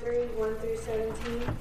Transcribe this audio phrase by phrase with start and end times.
[0.00, 1.56] 3 1 through 17.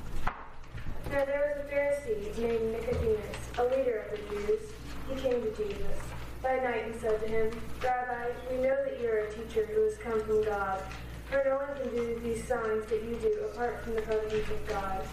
[1.12, 4.62] Now there was a Pharisee named Nicodemus, a leader of the Jews.
[5.10, 5.98] He came to Jesus.
[6.44, 7.50] By night he said to him,
[7.84, 10.84] Rabbi, we know that you are a teacher who has come from God,
[11.29, 14.68] for no one can do these signs that you do apart from the presence of
[14.68, 15.04] God.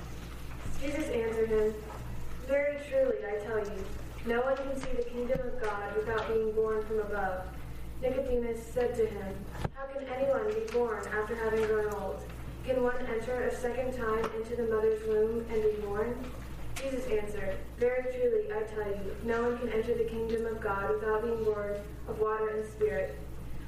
[0.83, 1.75] Jesus answered him,
[2.47, 3.85] Very truly, I tell you,
[4.27, 7.47] no one can see the kingdom of God without being born from above.
[8.03, 9.35] Nicodemus said to him,
[9.75, 12.21] How can anyone be born after having grown old?
[12.67, 16.17] Can one enter a second time into the mother's womb and be born?
[16.77, 20.89] Jesus answered, Very truly, I tell you, no one can enter the kingdom of God
[20.89, 21.77] without being born
[22.09, 23.19] of water and spirit.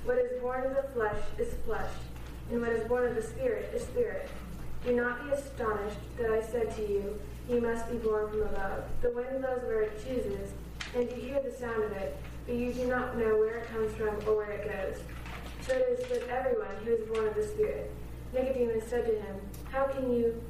[0.06, 1.91] What is born of the flesh is flesh,
[2.50, 4.30] and what is born of the spirit is spirit.
[4.82, 8.84] Do not be astonished that I said to you, You must be born from above.
[9.02, 10.52] The wind blows where it chooses,
[10.94, 12.16] and you hear the sound of it,
[12.47, 15.02] but you do not know where it comes from or where it goes.
[15.66, 17.92] So it is with everyone who is born of the Spirit.
[18.36, 19.36] Nicodemus said to him,
[19.70, 20.42] How can you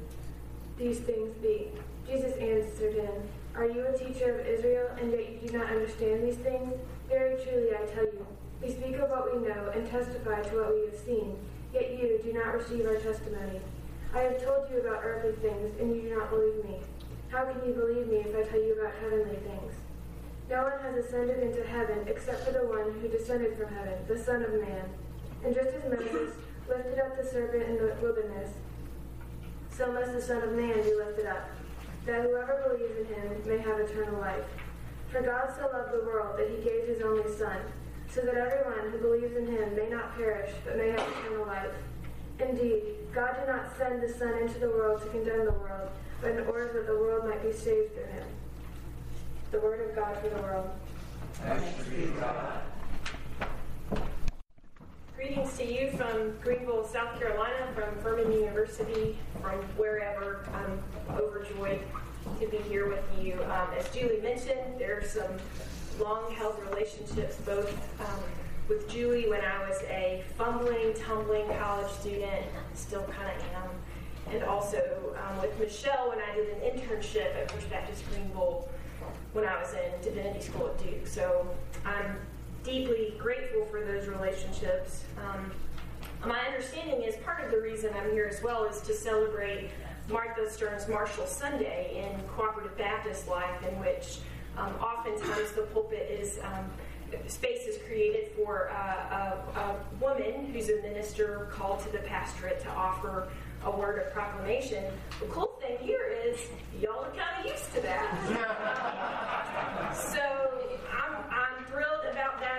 [0.77, 1.69] these things be?
[2.05, 3.13] Jesus answered him,
[3.55, 6.73] Are you a teacher of Israel, and yet you do not understand these things?
[7.07, 8.27] Very truly I tell you,
[8.61, 11.37] we speak of what we know and testify to what we have seen,
[11.73, 13.61] yet you do not receive our testimony.
[14.13, 16.79] I have told you about earthly things, and you do not believe me.
[17.29, 19.73] How can you believe me if I tell you about heavenly things?
[20.49, 24.17] No one has ascended into heaven except for the one who descended from heaven, the
[24.17, 24.85] Son of Man.
[25.43, 26.33] And just as Moses
[26.69, 28.51] lifted up the serpent in the wilderness,
[29.69, 31.49] so must the Son of Man be lifted up,
[32.05, 34.45] that whoever believes in him may have eternal life.
[35.11, 37.57] For God so loved the world that he gave his only Son,
[38.09, 41.73] so that everyone who believes in him may not perish, but may have eternal life.
[42.39, 45.89] Indeed, God did not send the Son into the world to condemn the world,
[46.21, 48.27] but in order that the world might be saved through him.
[49.51, 50.69] The word of God for the world.
[51.33, 52.61] Thanks be God.
[55.17, 60.47] Greetings to you from Greenville, South Carolina, from Furman University, from wherever.
[60.53, 61.81] I'm overjoyed
[62.39, 63.33] to be here with you.
[63.45, 65.31] Um, as Julie mentioned, there are some
[65.99, 67.67] long held relationships, both
[67.99, 68.19] um,
[68.69, 74.43] with Julie when I was a fumbling, tumbling college student, still kind of am, and
[74.43, 78.69] also um, with Michelle when I did an internship at First Baptist Greenville
[79.33, 81.07] when I was in divinity school at Duke.
[81.07, 81.47] So
[81.83, 82.17] I'm
[82.67, 85.03] deeply grateful for those relationships.
[85.17, 85.51] Um,
[86.25, 89.69] my understanding is part of the reason I'm here as well is to celebrate
[90.09, 94.19] Martha Stearns Marshall Sunday in cooperative Baptist life, in which
[94.57, 96.39] um, oftentimes the pulpit is.
[96.43, 96.69] Um,
[97.27, 102.59] space is created for uh, a, a, woman who's a minister called to the pastorate
[102.59, 103.29] to offer
[103.63, 104.83] a word of proclamation.
[105.21, 106.37] The cool thing here is
[106.81, 109.95] y'all are kind of used to that.
[110.11, 110.19] so
[110.91, 112.57] I'm, I'm thrilled about that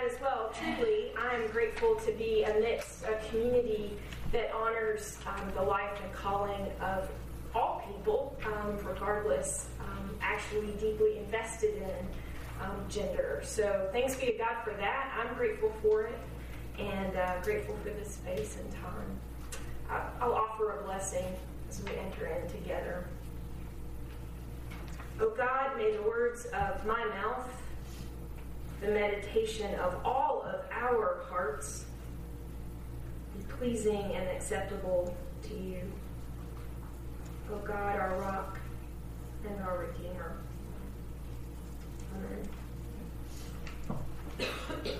[0.69, 0.77] well.
[0.77, 3.97] Truly, I'm grateful to be amidst a community
[4.33, 7.09] that honors um, the life and calling of
[7.55, 12.07] all people, um, regardless, um, actually deeply invested in
[12.63, 13.41] um, gender.
[13.45, 15.13] So thanks be to God for that.
[15.19, 16.19] I'm grateful for it
[16.79, 19.21] and uh, grateful for this space and time.
[20.21, 21.25] I'll offer a blessing
[21.69, 23.05] as we enter in together.
[25.21, 27.49] O God, may the words of my mouth,
[28.81, 31.85] the meditation of all of our hearts,
[33.37, 35.81] be pleasing and acceptable to you.
[37.53, 38.59] O God, our rock
[39.47, 40.37] and our Redeemer.
[43.97, 44.49] Amen.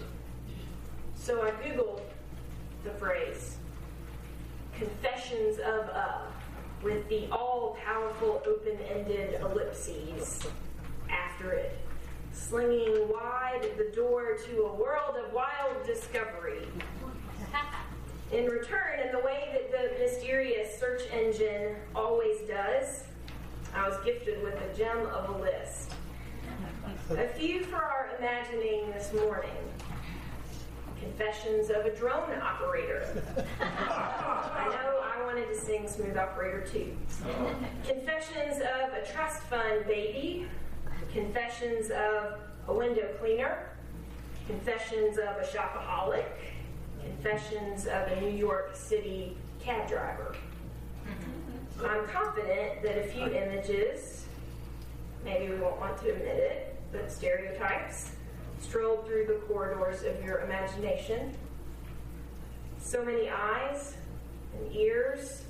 [1.15, 2.01] so I Googled
[2.85, 3.59] the phrase
[4.79, 5.91] confessions of
[6.83, 10.47] with the all powerful open ended ellipses
[11.11, 11.77] after it,
[12.39, 16.67] slinging wide the door to a world of wild discovery.
[18.33, 23.05] In return, in the way that the mysterious search engine always does,
[23.75, 25.93] I was gifted with a gem of a list.
[27.11, 29.57] A few for our imagining this morning.
[31.01, 33.23] Confessions of a drone operator.
[33.63, 36.95] I know I wanted to sing Smooth Operator too.
[37.23, 37.55] Uh-huh.
[37.87, 40.47] Confessions of a trust fund baby.
[41.19, 42.39] Confessions of
[42.69, 43.71] a window cleaner.
[44.47, 46.25] Confessions of a shopaholic.
[47.03, 50.37] Confessions of a New York City cab driver.
[51.05, 51.87] Mm-hmm.
[51.87, 54.27] I'm confident that a few images,
[55.25, 58.13] maybe we won't want to admit it, but stereotypes,
[58.61, 61.35] strolled through the corridors of your imagination.
[62.81, 63.97] So many eyes
[64.57, 65.43] and ears,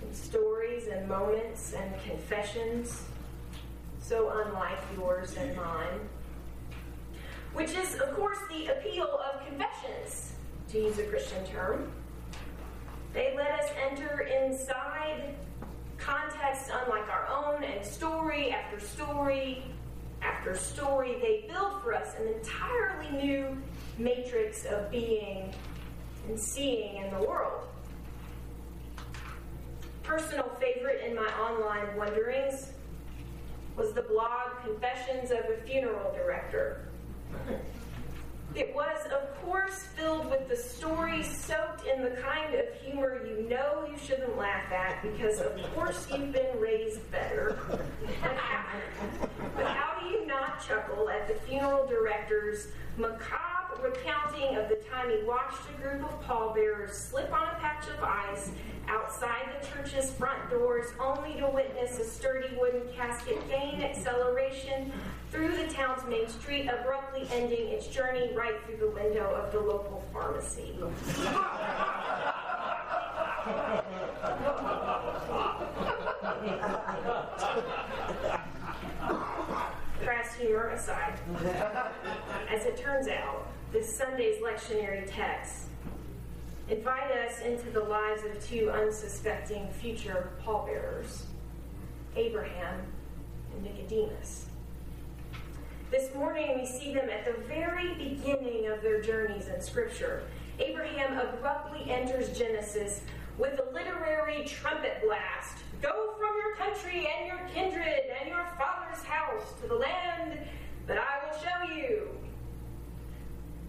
[0.00, 3.02] and stories and moments and confessions,
[4.02, 6.00] so unlike yours and mine.
[7.54, 10.34] Which is, of course, the appeal of confessions,
[10.70, 11.90] to use a Christian term.
[13.12, 15.34] They let us enter inside
[15.98, 19.62] contexts unlike our own, and story after story
[20.22, 23.62] after story, they build for us an entirely new
[23.98, 25.52] matrix of being
[26.28, 27.66] and seeing in the world.
[30.02, 32.68] Personal favorite in my online wanderings
[33.76, 36.88] was the blog Confessions of a Funeral Director.
[38.54, 43.48] It was, of course, filled with the stories soaked in the kind of humor you
[43.48, 47.58] know you shouldn't laugh at because, of course, you've been raised better.
[49.54, 53.41] But how, do you not chuckle at the funeral director's macabre
[53.82, 58.02] recounting of the time he watched a group of pallbearers slip on a patch of
[58.02, 58.50] ice
[58.88, 64.92] outside the church's front doors only to witness a sturdy wooden casket gain acceleration
[65.30, 69.60] through the town's main street, abruptly ending its journey right through the window of the
[69.60, 70.74] local pharmacy.
[80.04, 81.18] Crass humor aside,
[82.50, 83.31] as it turns out,
[83.82, 85.66] Sunday's lectionary text
[86.68, 91.24] invite us into the lives of two unsuspecting future pallbearers,
[92.16, 92.80] Abraham
[93.52, 94.46] and Nicodemus.
[95.90, 100.22] This morning we see them at the very beginning of their journeys in Scripture.
[100.58, 103.02] Abraham abruptly enters Genesis
[103.36, 105.58] with a literary trumpet blast.
[105.82, 110.38] Go from your country and your kindred and your father's house to the land
[110.86, 112.08] that I will show you.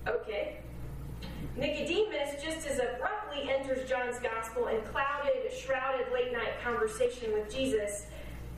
[0.05, 0.57] Okay,
[1.55, 8.07] Nicodemus just as abruptly enters John's gospel in clouded, shrouded late night conversation with Jesus.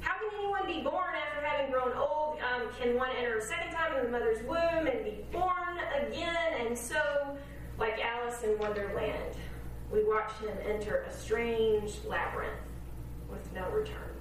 [0.02, 2.40] How can anyone be born after having grown old?
[2.40, 5.78] Um, can one enter a second time in the mother's womb and be born
[6.08, 6.66] again?
[6.66, 7.38] And so,
[7.78, 9.36] like Alice in Wonderland,
[9.92, 12.54] we watch him enter a strange labyrinth
[13.30, 14.15] with no return.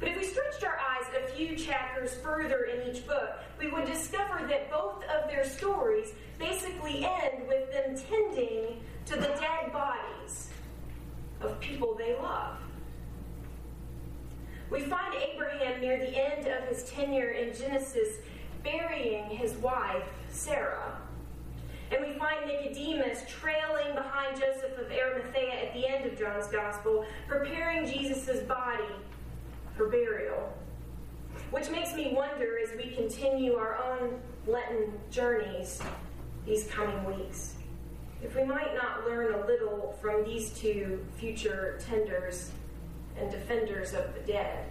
[0.00, 3.86] But if we stretched our eyes a few chapters further in each book, we would
[3.86, 10.50] discover that both of their stories basically end with them tending to the dead bodies
[11.40, 12.58] of people they love.
[14.70, 18.18] We find Abraham near the end of his tenure in Genesis
[18.62, 21.00] burying his wife, Sarah.
[21.90, 27.06] And we find Nicodemus trailing behind Joseph of Arimathea at the end of John's Gospel,
[27.26, 28.84] preparing Jesus' body
[29.78, 30.52] for burial.
[31.52, 35.80] Which makes me wonder as we continue our own Lenten journeys
[36.44, 37.54] these coming weeks.
[38.22, 42.50] If we might not learn a little from these two future tenders
[43.16, 44.66] and defenders of the dead.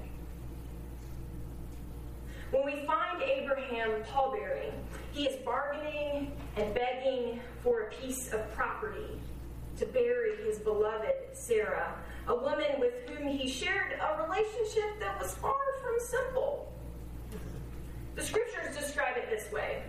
[2.51, 4.73] When we find Abraham pallbearing,
[5.13, 9.19] he is bargaining and begging for a piece of property
[9.77, 11.95] to bury his beloved Sarah,
[12.27, 16.73] a woman with whom he shared a relationship that was far from simple.
[18.15, 19.83] The scriptures describe it this way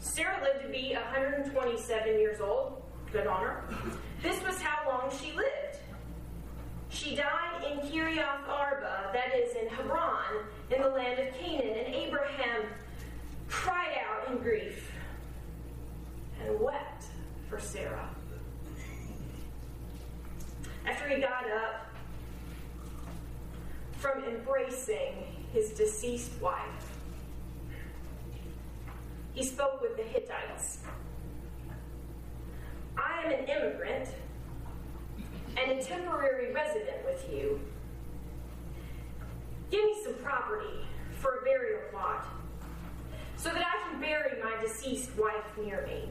[0.00, 2.82] Sarah lived to be 127 years old.
[3.12, 3.64] Good on her.
[4.22, 5.78] This was how long she lived.
[6.88, 10.44] She died in Kiriath Arba, that is in Hebron,
[10.74, 12.62] in the land of Canaan, and Abraham
[13.48, 14.90] cried out in grief
[16.42, 17.04] and wept
[17.48, 18.08] for Sarah.
[21.10, 21.86] After got up
[23.98, 25.14] from embracing
[25.52, 26.92] his deceased wife,
[29.32, 30.78] he spoke with the Hittites.
[32.96, 34.10] I am an immigrant
[35.56, 37.60] and a temporary resident with you.
[39.72, 40.86] Give me some property
[41.18, 42.24] for a burial plot
[43.36, 46.08] so that I can bury my deceased wife near me.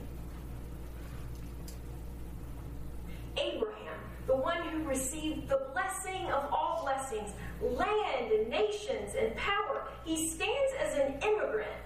[3.37, 3.95] Abraham,
[4.29, 10.29] the one who received the blessing of all blessings, land and nations and power, he
[10.29, 11.81] stands as an immigrant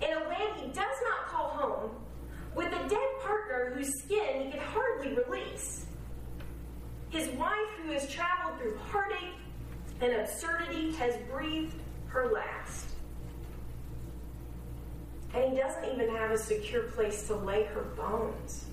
[0.00, 1.90] in a land he does not call home,
[2.54, 5.86] with a dead partner whose skin he could hardly release.
[7.10, 9.34] His wife, who has traveled through heartache
[10.00, 11.74] and absurdity, has breathed
[12.06, 12.86] her last.
[15.34, 18.66] And he doesn't even have a secure place to lay her bones.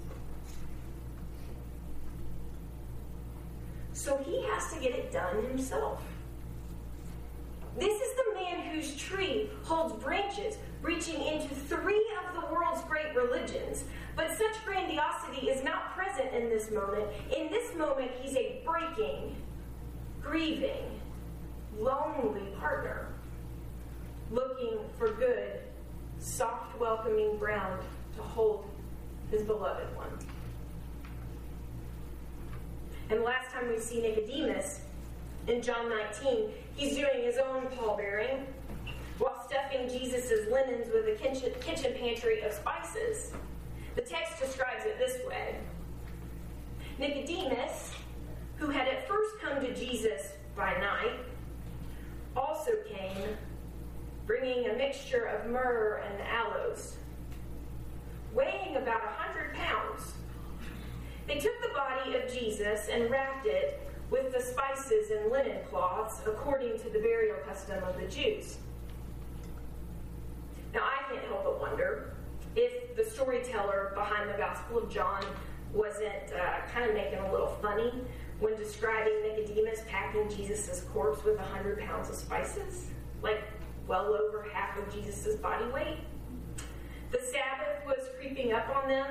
[4.06, 6.00] So he has to get it done himself.
[7.76, 13.16] This is the man whose tree holds branches reaching into three of the world's great
[13.16, 13.84] religions.
[14.16, 17.08] But such grandiosity is not present in this moment.
[17.36, 19.36] In this moment, he's a breaking,
[20.22, 21.02] grieving,
[21.76, 23.08] lonely partner
[24.30, 25.62] looking for good,
[26.20, 27.82] soft, welcoming ground
[28.18, 28.70] to hold
[29.32, 30.35] his beloved one.
[33.10, 34.82] And the last time we see Nicodemus
[35.48, 38.46] in John 19, he's doing his own pallbearing
[39.20, 43.32] while stuffing Jesus' linens with a kitchen, kitchen pantry of spices.
[43.96, 45.56] The text describes it this way
[46.98, 47.92] Nicodemus,
[48.58, 51.20] who had at first come to Jesus by night,
[52.36, 53.38] also came
[54.26, 56.98] bringing a mixture of myrrh and aloes,
[58.34, 60.14] weighing about a hundred pounds.
[61.28, 66.22] They took the body of Jesus and wrapped it with the spices and linen cloths
[66.26, 68.58] according to the burial custom of the Jews.
[70.74, 72.14] Now, I can't help but wonder
[72.56, 75.24] if the storyteller behind the Gospel of John
[75.74, 77.92] wasn't uh, kind of making a little funny
[78.40, 82.88] when describing Nicodemus packing Jesus' corpse with 100 pounds of spices,
[83.22, 83.42] like
[83.88, 86.00] well over half of Jesus' body weight.
[87.12, 89.08] The Sabbath was creeping up on them,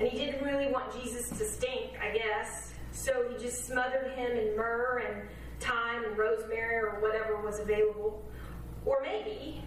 [0.00, 2.74] and he didn't really want Jesus to stink, I guess.
[2.92, 5.28] So he just smothered him in myrrh and
[5.60, 8.22] thyme and rosemary or whatever was available.
[8.84, 9.62] Or maybe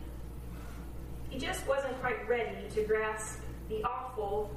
[1.30, 4.52] he just wasn't quite ready to grasp the awful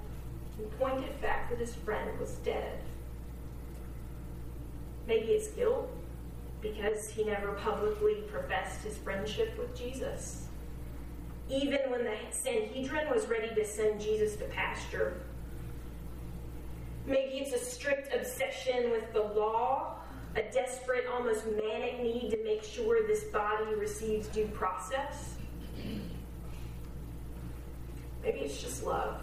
[0.59, 2.81] and pointed fact that his friend was dead.
[5.07, 5.89] Maybe it's guilt
[6.61, 10.47] because he never publicly professed his friendship with Jesus.
[11.49, 15.23] Even when the Sanhedrin was ready to send Jesus to pasture,
[17.07, 19.97] maybe it's a strict obsession with the law,
[20.37, 25.35] a desperate, almost manic need to make sure this body receives due process.
[28.23, 29.21] Maybe it's just love,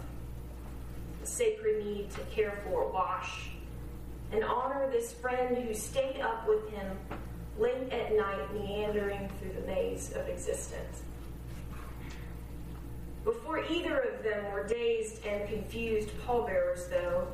[1.22, 3.50] a sacred need to care for, wash,
[4.32, 6.96] and honor this friend who stayed up with him
[7.58, 11.02] late at night, meandering through the maze of existence.
[13.24, 17.28] Before either of them were dazed and confused pallbearers, though,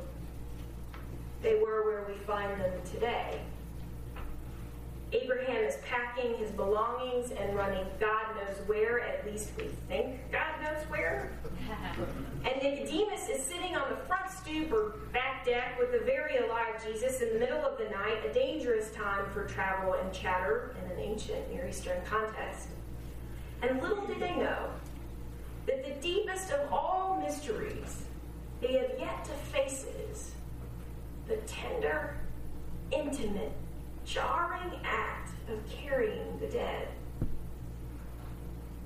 [1.45, 3.39] they were where we find them today
[5.21, 10.61] Abraham is packing his belongings and running God knows where, at least we think God
[10.61, 11.31] knows where.
[12.43, 16.83] and Nicodemus is sitting on the front stoop or back deck with a very alive
[16.85, 20.91] Jesus in the middle of the night, a dangerous time for travel and chatter in
[20.91, 22.67] an ancient Near Eastern context.
[23.61, 24.69] And little do they know
[25.67, 28.03] that the deepest of all mysteries
[28.61, 30.31] they have yet to face is
[31.27, 32.15] the tender,
[32.91, 33.51] intimate
[34.05, 36.87] jarring act of carrying the dead.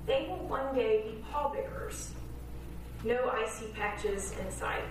[0.06, 2.10] They will one day be pallbearers,
[3.04, 4.84] no icy patches in sight,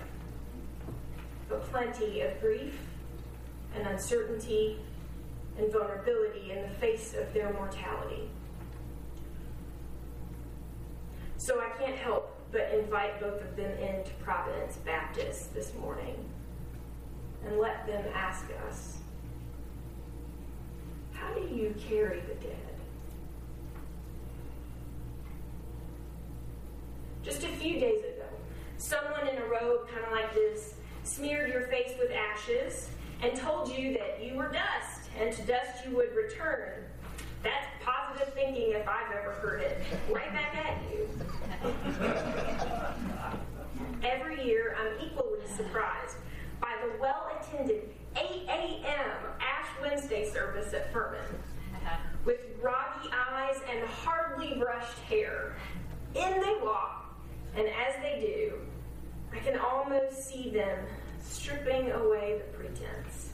[1.48, 2.77] but plenty of grief
[3.75, 4.79] and uncertainty
[5.58, 8.29] and vulnerability in the face of their mortality.
[11.38, 16.15] So I can't help but invite both of them into Providence Baptist this morning
[17.46, 18.98] and let them ask us
[21.13, 22.55] how do you carry the dead?
[27.24, 28.25] Just a few days ago,
[28.77, 32.89] someone in a robe kind of like this smeared your face with ashes
[33.22, 36.84] and told you that you were dust and to dust you would return.
[37.43, 39.81] That's positive thinking if I've ever heard it.
[40.10, 41.08] Right back at you.
[44.08, 46.15] Every year, I'm equally surprised
[46.62, 49.12] by the well attended 8 a.m.
[49.39, 51.20] Ash Wednesday service at Furman
[51.75, 51.98] uh-huh.
[52.25, 55.56] with groggy eyes and hardly brushed hair.
[56.15, 57.15] In they walk,
[57.56, 58.53] and as they do,
[59.34, 60.79] I can almost see them
[61.22, 63.29] stripping away the pretense.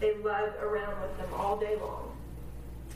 [0.00, 2.16] They lug around with them all day long.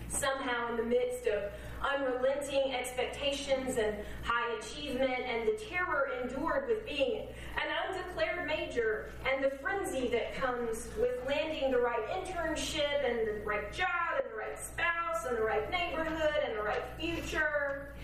[0.09, 1.44] Somehow, in the midst of
[1.83, 9.45] unrelenting expectations and high achievement and the terror endured with being an undeclared major and
[9.45, 14.37] the frenzy that comes with landing the right internship and the right job and the
[14.37, 17.95] right spouse and the right neighborhood and the right future.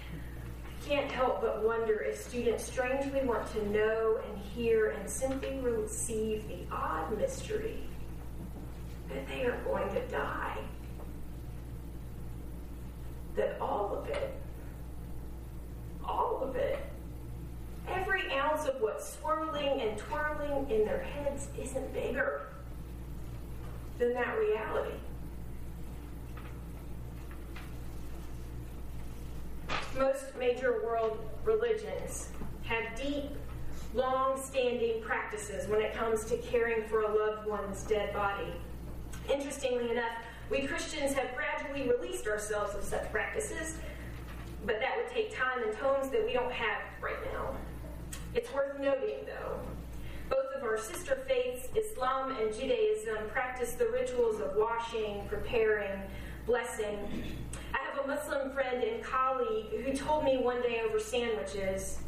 [0.86, 6.48] Can't help but wonder if students strangely want to know and hear and simply receive
[6.48, 7.82] the odd mystery
[9.08, 10.58] that they are going to die
[13.38, 14.34] that all of it,
[16.04, 16.78] all of it,
[17.88, 22.42] every ounce of what's swirling and twirling in their heads isn't bigger
[23.98, 24.96] than that reality.
[29.96, 32.28] Most major world religions
[32.64, 33.30] have deep,
[33.94, 38.52] long standing practices when it comes to caring for a loved one's dead body.
[39.32, 40.12] Interestingly enough,
[40.50, 43.76] we Christians have gradually released ourselves of such practices,
[44.64, 47.54] but that would take time and tones that we don't have right now.
[48.34, 49.60] It's worth noting, though,
[50.30, 56.02] Both of our sister faiths, Islam and Judaism, practice the rituals of washing, preparing,
[56.46, 56.98] blessing.
[57.74, 61.98] I have a Muslim friend and colleague who told me one day over sandwiches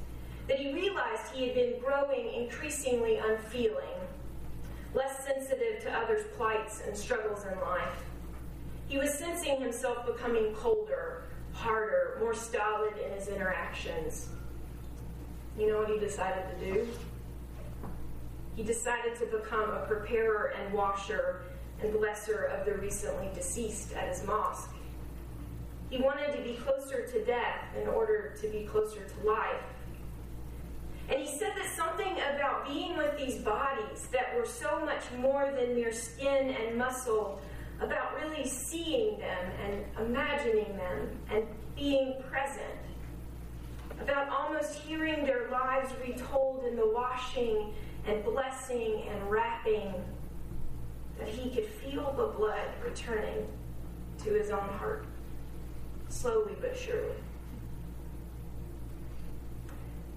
[0.48, 3.84] that he realized he had been growing increasingly unfeeling,
[4.94, 8.09] less sensitive to others' plights and struggles in life.
[8.90, 14.28] He was sensing himself becoming colder, harder, more stolid in his interactions.
[15.56, 16.88] You know what he decided to do?
[18.56, 21.42] He decided to become a preparer and washer
[21.80, 24.74] and blesser of the recently deceased at his mosque.
[25.88, 29.62] He wanted to be closer to death in order to be closer to life.
[31.08, 35.52] And he said that something about being with these bodies that were so much more
[35.56, 37.40] than mere skin and muscle,
[37.80, 41.44] about really seeing them and imagining them and
[41.76, 42.64] being present,
[44.00, 47.72] about almost hearing their lives retold in the washing
[48.06, 49.92] and blessing and wrapping,
[51.18, 53.46] that he could feel the blood returning
[54.22, 55.06] to his own heart,
[56.08, 57.14] slowly but surely.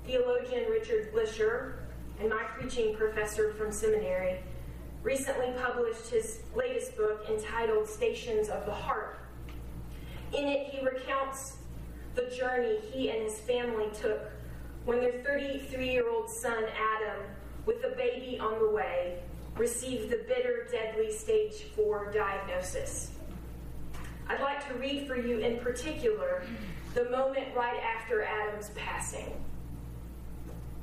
[0.06, 1.76] Theologian Richard Lischer
[2.20, 4.40] and my preaching professor from seminary
[5.04, 9.20] recently published his latest book entitled Stations of the Heart.
[10.34, 11.58] In it, he recounts
[12.16, 14.22] the journey he and his family took
[14.86, 16.64] when their 33 year old son
[16.98, 17.22] Adam
[17.66, 19.20] with a baby on the way,
[19.58, 23.12] received the bitter, deadly stage 4 diagnosis.
[24.28, 26.44] I'd like to read for you in particular
[26.94, 29.34] the moment right after Adam's passing.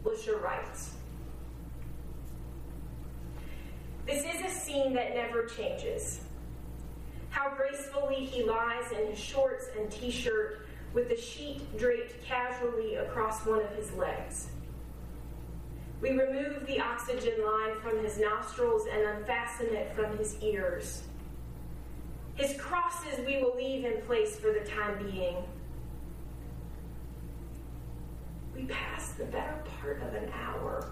[0.04, 0.94] Lischer writes
[4.10, 6.20] This is a scene that never changes.
[7.28, 12.96] How gracefully he lies in his shorts and t shirt with the sheet draped casually
[12.96, 14.48] across one of his legs.
[16.00, 21.04] We remove the oxygen line from his nostrils and unfasten it from his ears.
[22.34, 25.36] His crosses we will leave in place for the time being.
[28.56, 30.90] We pass the better part of an hour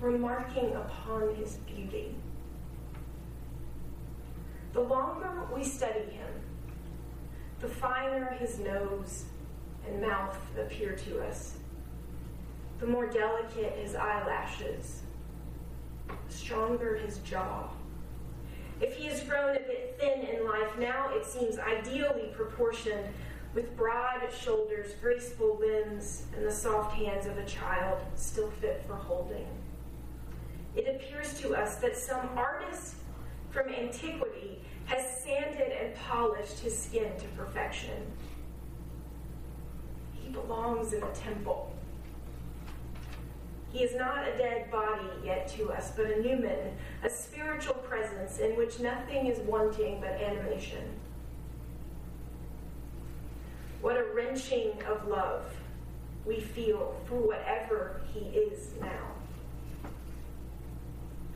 [0.00, 2.14] remarking upon his beauty.
[4.72, 6.28] The longer we study him,
[7.60, 9.24] the finer his nose
[9.86, 11.54] and mouth appear to us
[12.78, 15.02] the more delicate his eyelashes,
[16.06, 17.68] the stronger his jaw.
[18.80, 23.04] If he has grown a bit thin in life, now it seems ideally proportioned
[23.54, 28.94] with broad shoulders, graceful limbs, and the soft hands of a child still fit for
[28.94, 29.46] holding.
[30.76, 32.96] It appears to us that some artist
[33.50, 38.06] from antiquity has sanded and polished his skin to perfection.
[40.14, 41.72] He belongs in a temple
[43.72, 46.72] he is not a dead body yet to us, but a numen,
[47.04, 50.84] a spiritual presence in which nothing is wanting but animation.
[53.82, 55.44] What a wrenching of love
[56.24, 59.17] we feel for whatever he is now.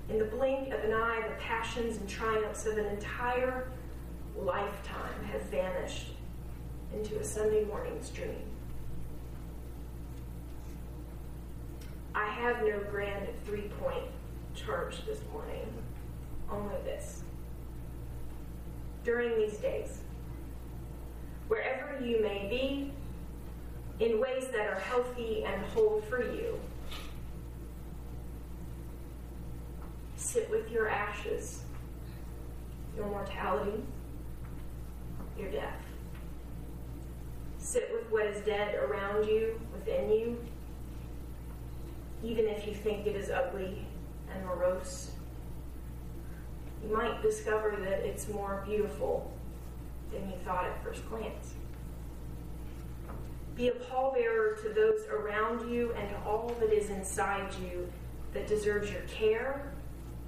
[0.09, 3.69] In the blink of an eye, the passions and triumphs of an entire
[4.37, 6.09] lifetime have vanished
[6.93, 8.43] into a Sunday morning's dream.
[12.15, 14.05] I have no grand three point
[14.55, 15.67] charge this morning,
[16.51, 17.23] only this.
[19.05, 20.01] During these days,
[21.49, 22.93] wherever you may be,
[24.05, 26.59] in ways that are healthy and whole for you,
[30.33, 31.61] sit with your ashes,
[32.97, 33.83] your mortality,
[35.38, 35.77] your death.
[37.59, 40.42] Sit with what is dead around you, within you,
[42.25, 43.85] even if you think it is ugly
[44.35, 45.11] and morose.
[46.83, 49.31] You might discover that it's more beautiful
[50.11, 51.53] than you thought at first glance.
[53.55, 57.92] Be a pallbearer to those around you and to all that is inside you
[58.33, 59.72] that deserves your care,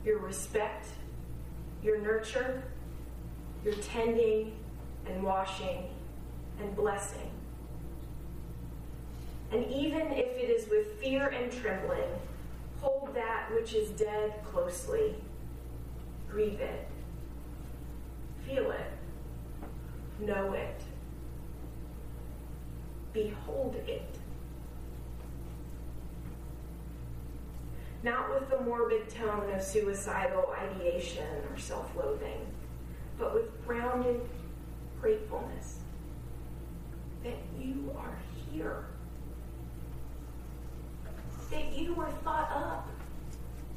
[0.05, 0.87] your respect,
[1.83, 2.63] your nurture,
[3.65, 4.53] your tending
[5.07, 5.89] and washing
[6.61, 7.31] and blessing.
[9.53, 12.09] And even if it is with fear and trembling,
[12.81, 15.15] hold that which is dead closely.
[16.29, 16.89] Grieve it.
[18.47, 18.91] Feel it.
[20.21, 20.83] Know it.
[23.13, 24.19] Behold it.
[28.05, 32.47] Not with the morbid tone of suicidal ideation or self loathing,
[33.19, 34.21] but with grounded
[35.01, 35.79] gratefulness
[37.25, 38.19] that you are
[38.53, 38.85] here
[41.51, 42.89] that you were thought up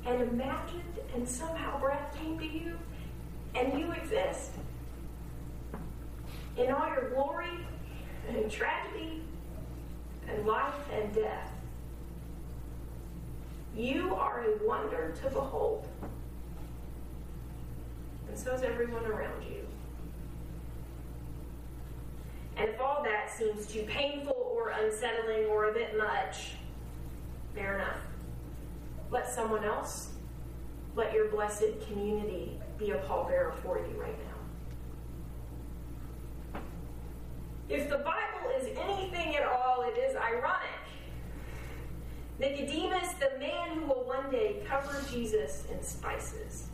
[0.05, 2.77] and imagined and somehow breath came to you
[3.55, 4.51] and you exist
[6.57, 7.51] in all your glory
[8.29, 9.21] and tragedy
[10.27, 11.51] and life and death.
[13.77, 15.87] You are a wonder to behold.
[18.27, 19.67] And so is everyone around you.
[22.57, 26.53] And if all that seems too painful or unsettling or a bit much,
[27.53, 27.99] fair enough.
[29.11, 30.09] Let someone else,
[30.95, 34.17] let your blessed community be a pallbearer for you right
[36.53, 36.59] now.
[37.69, 40.56] If the Bible is anything at all, it is ironic.
[42.39, 46.67] Nicodemus, the man who will one day cover Jesus in spices,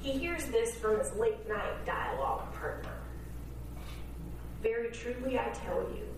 [0.00, 2.90] he hears this from his late night dialogue partner.
[4.60, 6.08] Very truly, I tell you,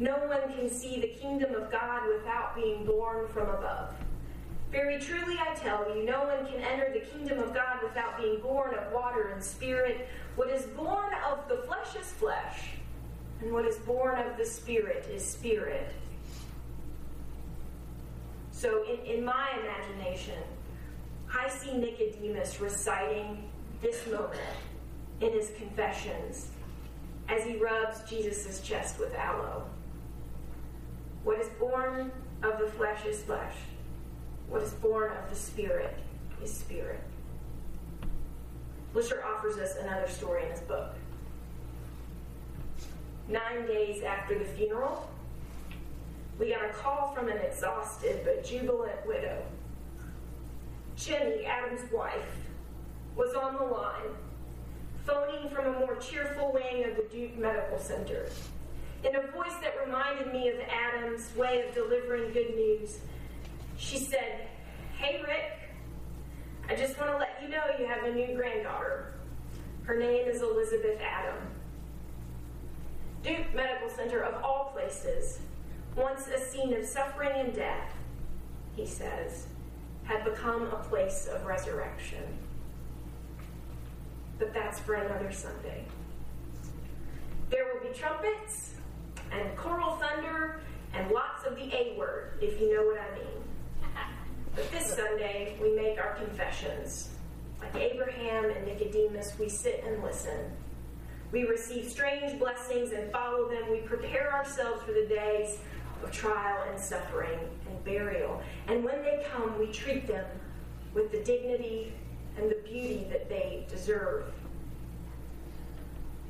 [0.00, 3.94] no one can see the kingdom of God without being born from above.
[4.72, 8.40] Very truly, I tell you, no one can enter the kingdom of God without being
[8.40, 10.08] born of water and spirit.
[10.34, 12.70] What is born of the flesh is flesh,
[13.40, 15.92] and what is born of the spirit is spirit.
[18.62, 20.38] So, in, in my imagination,
[21.34, 24.38] I see Nicodemus reciting this moment
[25.20, 26.46] in his confessions
[27.28, 29.64] as he rubs Jesus' chest with aloe.
[31.24, 32.12] What is born
[32.44, 33.56] of the flesh is flesh.
[34.48, 35.96] What is born of the spirit
[36.40, 37.00] is spirit.
[38.94, 40.94] Lischer offers us another story in his book.
[43.26, 45.10] Nine days after the funeral,
[46.38, 49.42] we got a call from an exhausted but jubilant widow.
[50.96, 52.36] Jenny, Adam's wife,
[53.16, 54.16] was on the line
[55.04, 58.28] phoning from a more cheerful wing of the Duke Medical Center.
[59.04, 62.98] In a voice that reminded me of Adam's way of delivering good news,
[63.76, 64.46] she said,
[64.96, 65.58] Hey, Rick,
[66.68, 69.14] I just want to let you know you have a new granddaughter.
[69.82, 71.36] Her name is Elizabeth Adam.
[73.24, 75.40] Duke Medical Center, of all places,
[75.96, 77.94] once a scene of suffering and death,
[78.76, 79.46] he says,
[80.04, 82.24] had become a place of resurrection
[84.42, 85.84] but that's for another Sunday.
[87.48, 88.74] There will be trumpets
[89.30, 90.60] and choral thunder
[90.92, 93.42] and lots of the A word, if you know what I mean.
[94.56, 97.10] But this Sunday, we make our confessions.
[97.60, 100.50] Like Abraham and Nicodemus, we sit and listen.
[101.30, 103.70] We receive strange blessings and follow them.
[103.70, 105.58] We prepare ourselves for the days
[106.02, 107.38] of trial and suffering
[107.68, 108.40] and burial.
[108.68, 110.26] And when they come, we treat them
[110.94, 111.92] with the dignity
[112.36, 114.24] and the beauty that they deserve.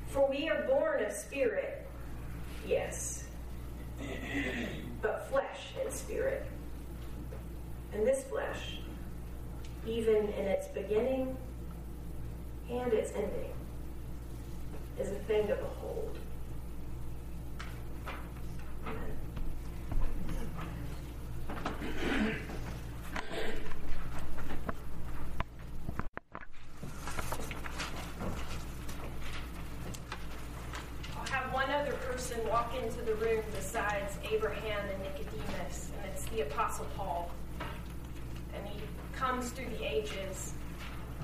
[0.09, 1.87] For we are born of spirit,
[2.67, 3.25] yes,
[5.01, 6.47] but flesh and spirit.
[7.95, 8.79] And this flesh,
[9.87, 11.37] even in its beginning
[12.71, 13.53] and its ending,
[14.99, 16.19] is a thing to behold.
[18.87, 19.13] Amen.
[32.62, 37.29] Walk into the room besides Abraham and Nicodemus, and it's the Apostle Paul.
[38.55, 38.81] And he
[39.16, 40.53] comes through the ages,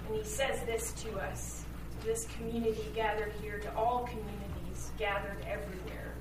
[0.09, 1.65] and he says this to us,
[2.01, 6.15] to this community gathered here, to all communities gathered everywhere.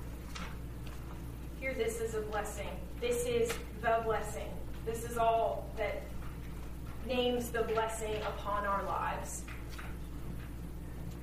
[1.58, 2.70] Hear this is a blessing.
[3.00, 3.52] This is
[3.82, 4.50] the blessing.
[4.86, 6.02] This is all that
[7.08, 9.42] names the blessing upon our lives.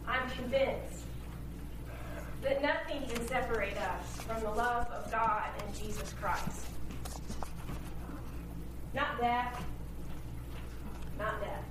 [0.06, 1.06] I'm convinced
[2.46, 3.26] that nothing can
[3.56, 6.66] separate us from the love of God and Jesus Christ.
[8.94, 9.64] Not death,
[11.18, 11.64] not death,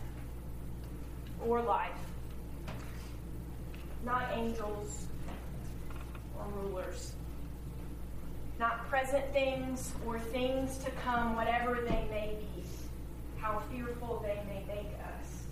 [1.44, 1.90] or life,
[4.02, 5.08] not angels
[6.38, 7.12] or rulers,
[8.58, 12.64] not present things or things to come, whatever they may be,
[13.38, 15.42] how fearful they may make us.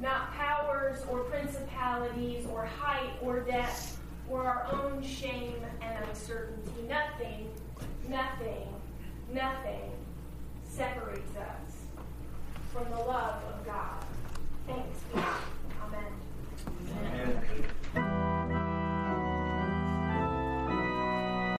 [0.00, 3.95] Not powers or principalities or height or depth
[4.28, 6.72] or our own shame and uncertainty.
[6.88, 7.48] Nothing,
[8.08, 8.68] nothing,
[9.32, 9.90] nothing
[10.68, 11.76] separates us
[12.72, 14.04] from the love of God.
[14.66, 15.20] Thanks be